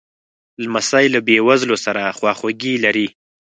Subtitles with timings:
[0.63, 3.07] لمسی له بېوزلو سره خواخوږي لري.